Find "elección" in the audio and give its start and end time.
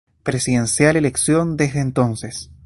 0.95-1.57